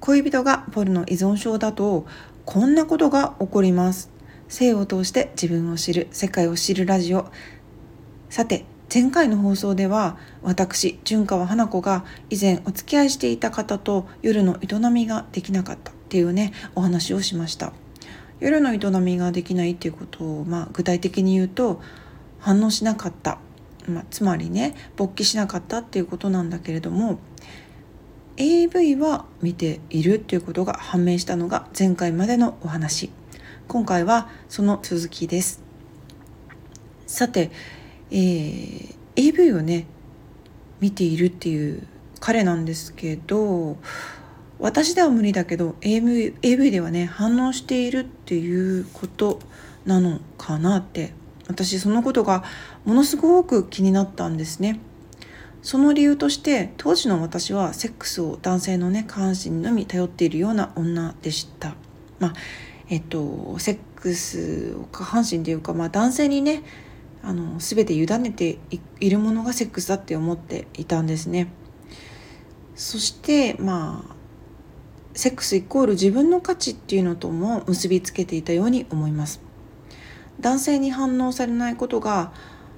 [0.00, 2.06] 恋人がポルノ依存症だと
[2.44, 4.10] こんなことが起こります。
[4.48, 7.26] 性を通して自分を知る世界を知るラジオ。
[8.30, 17.72] さて前回の放送では私純川花子が以前お付き合いしていた方と夜の営みができなかったっていうねお話をしました。
[18.40, 21.80] 夜の営みができないっていうことを、まあ、具体的に言うと
[22.38, 23.38] 反応しなかった、
[23.88, 27.18] まあ、つまりね勃起しなかったっていうことなんだけれども
[28.40, 33.10] AV は見ているということが判明したのが前回までのお話
[33.66, 35.60] 今回はその続きです
[37.08, 37.50] さて、
[38.12, 39.86] えー、AV をね
[40.78, 41.84] 見ているっていう
[42.20, 43.76] 彼なんですけど
[44.60, 49.40] 私では無理だけど AV, AV ではね反応しているっていうこと
[49.84, 51.12] なのかなって
[51.48, 52.44] 私そのことが
[52.84, 54.78] ものすごく気になったんですね。
[55.62, 61.74] その理由として当時の私はセックスを男性のね下半身のみ頼っているような女でした。
[62.18, 62.34] まあ
[62.88, 66.62] えっとセックスを下半身というか、まあ、男性にね
[67.22, 68.58] あの全て委ねて
[69.00, 71.52] いるものがセックスだって思っていたんですね。
[72.74, 74.14] そしてまあ
[75.14, 79.40] セックスイコール自分の価値っていうのとも結びつけていたように思います。
[80.40, 82.32] 男性に反応されないことが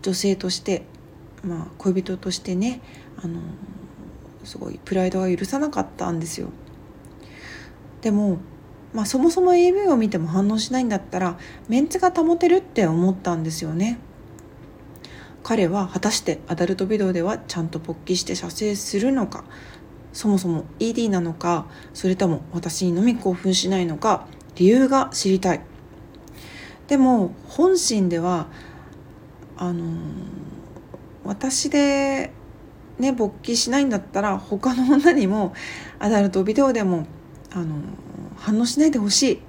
[0.00, 0.86] 女性として
[1.44, 2.80] まあ、恋人としてね
[3.22, 3.40] あの
[4.44, 6.48] すごいプライドが許さなかったんですよ。
[8.00, 8.38] でも、
[8.92, 13.98] まあ、そもそも AV を見ても反応しないんだったらメンツが保てるって思ったんですよね。
[15.44, 19.44] 彼は果たしてアダルトビデオではちゃんと勃起して射精するのか
[20.12, 25.60] そもそも ED なのかそれとも私にのみ興奮しないのか理由が知りたい
[26.86, 28.46] でも本心では
[29.56, 30.51] あのー
[31.24, 32.32] 私で
[32.98, 35.54] ね勃起しないんだったら他の女にも
[35.98, 37.06] アダルトビデオでも
[37.52, 37.76] あの
[38.36, 39.40] 反応しないでほしい。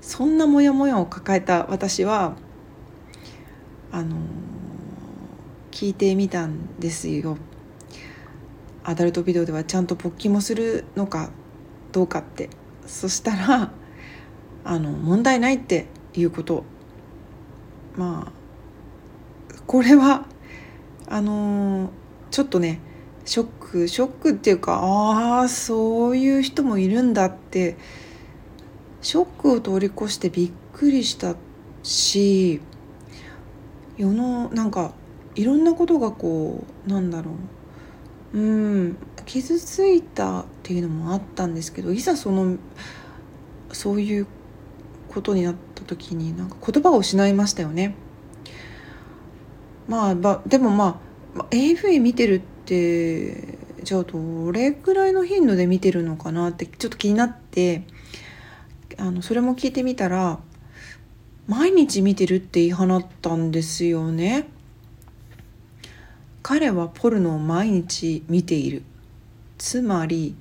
[0.00, 2.36] そんなモヤモヤを抱えた私は
[3.90, 4.16] あの
[5.70, 7.36] 聞いてみたんですよ。
[8.84, 11.30] アダルトビデオではちゃんと勃起もするのか
[11.92, 12.48] どうかって。
[12.86, 13.70] そしたら
[14.64, 16.64] あの問題ないっていうこと。
[17.96, 18.32] まあ
[19.66, 20.24] これは
[21.10, 21.88] あのー、
[22.30, 22.80] ちょっとね
[23.24, 27.76] ショックショックっていうかああそういう人もいるんだって
[29.02, 31.34] ショックを通り越してびっくりした
[31.82, 32.60] し
[33.96, 34.92] 世のなんか
[35.34, 37.32] いろんなことがこうなんだろ
[38.34, 42.56] ううん傷ついたっていうのもあったんですけどいざその
[43.72, 44.26] そういう
[45.08, 47.94] ことになった時になんか言葉を失いましたよね。
[49.88, 51.00] まあ、までもま
[51.38, 57.84] あ AV 見てるってじゃあどれくらいの頻度で見てるのかなってちょっと気になって
[58.98, 60.38] あのそれも聞いてみたら
[61.46, 64.46] 毎日見てるって言い放ったんですよね。
[66.42, 68.82] 彼はポルノを毎日見ている。
[69.56, 70.36] つまり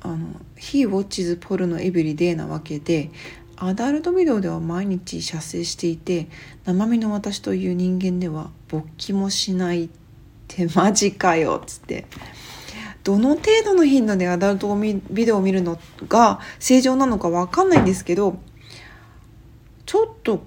[0.00, 3.10] あの「He watches porno every day」なわけで
[3.56, 6.28] アダルトビデオでは毎日射精していて
[6.64, 9.88] 生身の私という人間では勃起もしないっ
[10.46, 12.06] てマジかよっつって。
[13.02, 15.78] どの程度の頻度でアダルトビデオを見るの
[16.08, 18.36] が正常なのか分かんないんですけど
[19.86, 20.42] ちょっと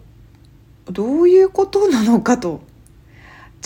[0.92, 2.62] どういうことなのかと。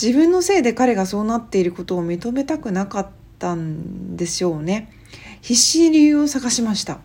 [0.00, 4.92] 自分のせいで彼がそうなっていることを認めたくなかったんでしょうね。
[5.40, 7.00] 必死に理由を探しました。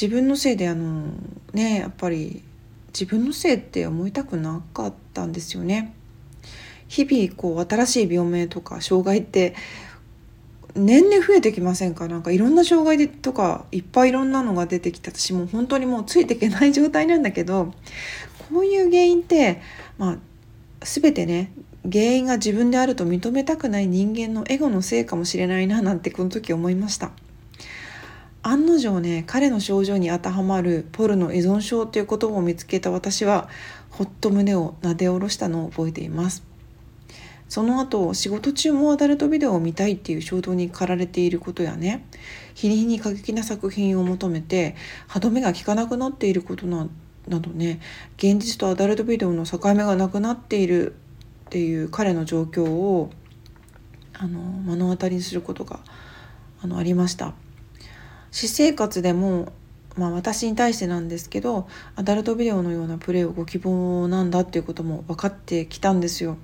[0.00, 1.06] 自分のせいであの
[1.54, 2.42] ねやっぱり
[2.88, 5.94] 自分のせいって思いたくなかったんですよね。
[6.88, 9.54] 日々こう新しい病名とか障害って
[10.74, 12.06] 年々増えてきませんか？
[12.06, 17.72] なんかいろんな障害とかいっぱいいろんなのが出てきて私もう本当にもうついていけない状態なんだけど
[18.50, 19.62] こういう原因って
[19.98, 20.18] まあ
[20.82, 21.50] 全てね
[21.90, 27.10] 原因が自分であると認めたくない人間のエゴのせいかもしれないななんてこの時思いました。
[28.46, 33.48] 案の定ね彼の症状に当てはまるポルノ依存症という言葉を見つけた私は
[33.90, 36.44] ほっと胸をなで下ろしたのを覚えています。
[37.48, 42.06] その後仕事中もアダルトビデオを見たいっていう衝動に駆られていることやね。
[42.54, 44.76] 日に日に過激な作品を求めて
[45.08, 46.88] 歯止めが効かなくなっていることな
[47.26, 47.80] などね。
[48.16, 50.92] 現実とアダルトビデオの境目がなくなっている
[51.46, 53.10] っていう彼の状況を
[54.12, 55.80] あの目の当たりにすることが
[56.62, 57.34] あのありました。
[58.36, 59.50] 私生活でも
[59.96, 66.36] まあ私に対してなんですけどアダルトビデオのようなプレイをご希望なんだっていうことも分かってきたんですよ。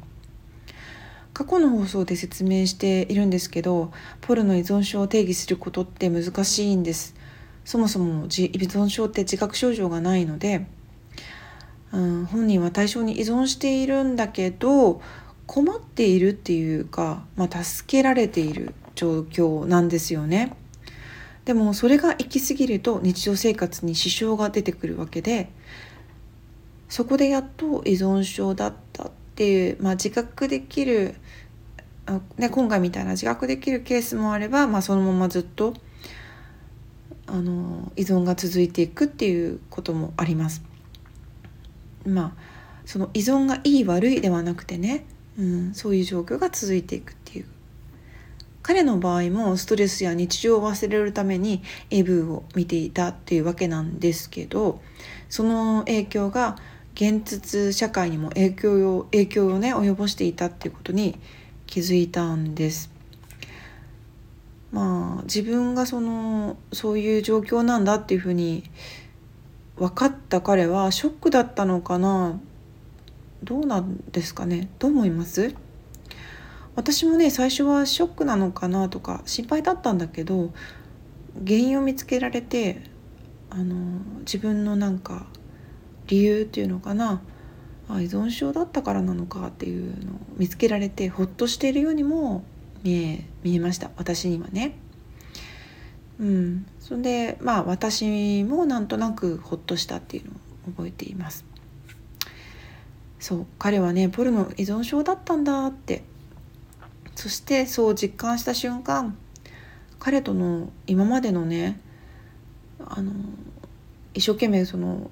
[1.35, 3.93] 過去の放送で説明しているんですけど
[4.23, 7.15] ポルノ依存症を定義することって難しいんです
[7.65, 10.67] そもそも依存症って自覚症状がないので、
[11.91, 15.03] うん、本人は対象に依存しているんだけど
[15.47, 20.55] 困っているっていうか、まあ、助けられている状況なんですよね。
[21.44, 25.50] でもそれが行き過ぎると日常生活に支障が出てくるわけで
[26.89, 31.15] そこでやっと依存症だったっていう、まあ、自覚できる
[32.06, 35.75] あ、ね、今回みたいな自覚できるケースもあれば、まあ、そのままずっと
[37.27, 40.62] あの依存が続いていくっていうこともあります。
[42.05, 42.53] まあ
[42.85, 45.06] その依存がいい悪いではなくてね、
[45.39, 47.15] うん、そういう状況が続いていく
[48.62, 54.81] 彼の場合もストレスや日常を忘れるために AV を見ていたっていうわけなんですけど
[55.29, 56.56] その影響が
[56.94, 61.19] 現実社会にも影響を影響をね及ぼしていたっていうことに
[61.67, 62.91] 気づいたんです。
[64.70, 68.65] まあ自分がそのそういう状況なんだっていうふうに
[69.76, 72.38] 分かった彼はショックだったのかな？
[73.43, 74.69] どうなんですかね？
[74.79, 75.55] どう思います？
[76.74, 80.52] 私もね最初はショックなのかなとか心配だったんだけど
[81.46, 82.82] 原因を見つけられて
[83.50, 83.74] あの
[84.20, 85.26] 自分のなんか
[86.06, 87.22] 理由っていうのかな
[87.88, 92.44] あ依存症だったからなのかっていうのを見つけられてほっとしているようにも
[92.82, 94.76] 見え見えました私にはね。
[96.20, 100.30] うん、それでまあ私もなんとなくほっとしたっていうの
[100.69, 101.44] を覚えています。
[103.19, 106.02] そう彼はねポルノ依存症だったんだって
[107.14, 109.17] そしてそう実感した瞬間
[109.99, 111.81] 彼との今までのね
[112.81, 113.12] あの
[114.14, 115.11] 一生懸命その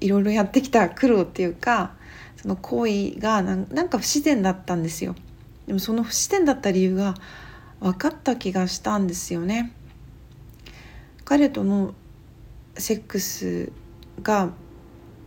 [0.00, 1.94] いろいろやってきた苦労っていうか
[2.36, 5.14] その行為がなんか不自然だったんですよ。
[5.66, 7.14] でもその不自然だった理由が
[7.80, 9.72] 分かった気がしたんですよね。
[11.24, 11.94] 彼との
[12.76, 13.72] セックス
[14.22, 14.50] が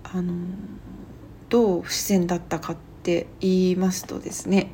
[0.04, 0.34] あの
[1.50, 4.72] どう不自然だったかって言いますとですね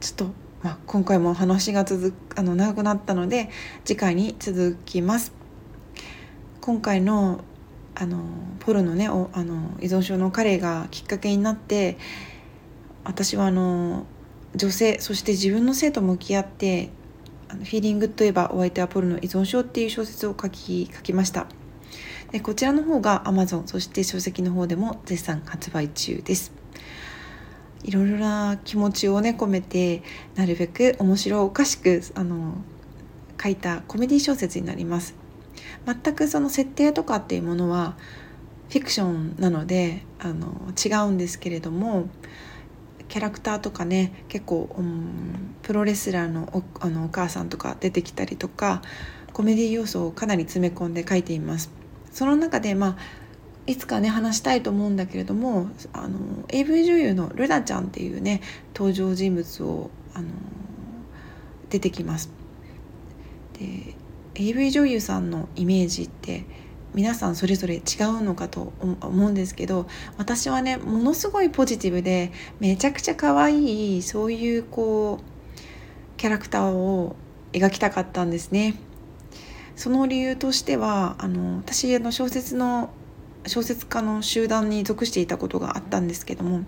[0.00, 0.24] ちょっと、
[0.62, 3.50] まあ、今回も話が続くあの長くなったので
[3.84, 5.32] 次回に続きます。
[6.60, 7.40] 今回の
[7.94, 8.22] あの
[8.60, 11.98] ポルのねおあの依存症の彼がきっかけになって
[13.02, 14.06] 私はあの
[14.54, 16.90] 女性そして自分の性と向き合って
[17.48, 21.46] あのフィーリングといえばお相手はポルの依存症っていう小説を書き書きました。
[22.30, 26.52] でこちらの方が Amazon そして書籍の方でも絶賛発売中です。
[27.84, 30.02] いろいろな気持ちをね込めて
[30.34, 32.54] なるべく面白おかしくあの
[33.40, 35.14] 書いたコメディ小説になります
[35.86, 37.96] 全くその設定とかっていうものは
[38.68, 42.08] フィクションなのであの違うんですけれども
[43.08, 48.82] キャラクターとかね結構、うん、プロレスラーのおあのお母さんとか出てきたりとか
[49.32, 51.70] コメディ要素をかなり詰め込んで書いています。
[52.10, 52.96] その中でまあ
[53.68, 56.18] いつかね話したいと思うんだけれどもあの
[56.48, 58.40] AV 女優のルナちゃんっていうね
[58.74, 60.28] 登場人物をあの
[61.68, 62.30] 出てきます。
[63.52, 63.94] で
[64.36, 66.46] AV 女優さんのイメージって
[66.94, 69.86] 皆さんそれぞれ違うのかと思うんですけど
[70.16, 77.16] 私はねものすごいポジティブでめちゃくちゃ可愛いそういうこうキャラクターを
[77.52, 78.76] 描きたかったんですね。
[79.76, 82.90] その理由としてはあの私の小説の
[83.48, 86.62] 小説家の集団に属していたことがあったんですけども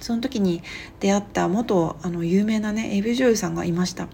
[0.00, 0.62] その時に
[1.00, 4.08] 出会った元あの有名なね AV 女優さんがいました。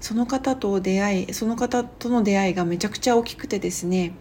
[0.00, 4.14] その方と出会いその方との出会いがめちゃくちゃ大きくてですね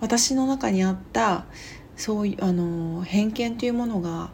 [0.00, 1.44] 私の中にあった
[1.96, 4.30] そういうあの偏見というものが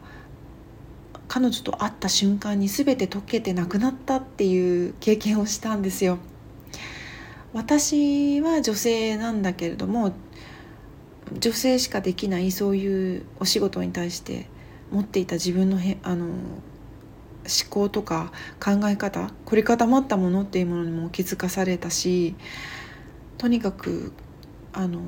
[1.26, 6.18] 彼女と会った瞬間に全て解けてなくなったっていう経験をしたんですよ。
[7.54, 10.12] 私は女性なんだけれども
[11.38, 14.46] 女性しかできないそういうお仕事に対して
[14.90, 16.34] 持っていた自分のへあの思
[17.70, 22.34] 考とか考え方凝り固まったものっていうものにも気づかされたし
[23.38, 24.12] とにかく
[24.72, 25.00] あの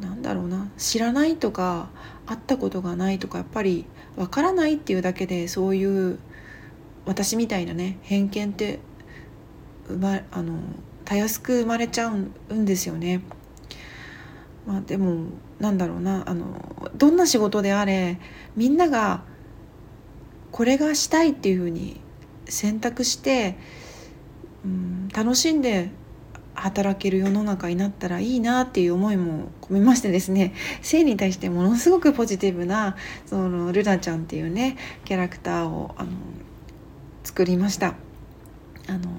[0.00, 1.90] なんだろうな知らないとか
[2.26, 3.84] 会ったことがないとかやっぱり
[4.16, 6.18] わからないっていうだけでそういう
[7.06, 8.80] 私みたいなね偏見って
[9.88, 10.58] まあの
[11.04, 13.22] たやすく生まれちゃうんですよね。
[14.68, 18.20] まあ、でもなんだろうなあのどんな仕事であれ
[18.54, 19.22] みんなが
[20.52, 22.02] これがしたいっていうふうに
[22.44, 23.56] 選択して、
[24.66, 25.88] うん、楽しんで
[26.54, 32.94] 働ける世の中になったらいいなっていう思いも込めましてですね性に対してものすごくポジティブな
[33.24, 36.10] そのルナちゃんっていうねキャラクターをあの
[37.24, 37.94] 作りました。
[38.86, 39.10] あの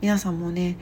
[0.00, 0.78] 皆さんもね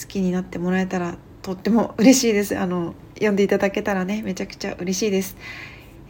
[0.00, 2.58] 好きになってもらえたらとっても嬉しいです。
[2.58, 5.36] あの読んでいただけたらねめちゃくちゃ嬉しいです。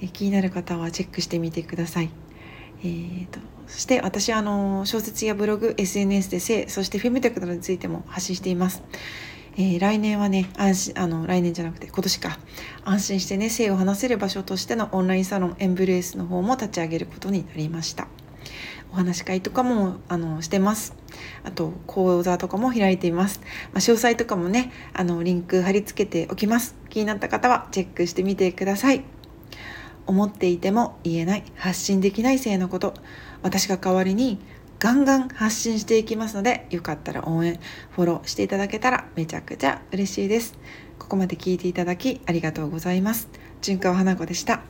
[0.00, 2.11] え気になる方はチェックしてみてください。
[2.85, 8.85] えーと、そして私あの小説やブログ SNS で性そしてフェムテクノについても発信しています。
[9.57, 12.38] えー、来年はね安心あの来年じゃなくて今年か。
[12.85, 18.07] 安心してね性を話せる場所としてのオンラインサロンエンブレースの方も立ち上げることになりました。
[18.95, 20.95] お話し会とかもあのしてます。
[21.43, 23.41] あと講座とかも開いています、
[23.73, 26.77] まあ、詳細とかもねあのリンク貼り付けておきます。
[26.91, 29.03] 気になった方はチェックしてみてください。
[30.07, 31.45] 思っていても言えない。
[31.57, 32.95] 発信できない性のこと。
[33.43, 34.39] 私が代わりに
[34.79, 37.59] ガンガン発信していきますのでよかったら応援
[37.91, 40.57] フォローしていただけたらめちゃくちゃ嬉しいです。
[41.01, 43.29] ここまで聞いていただきありがとうございます。
[43.61, 44.63] 純川花子でした。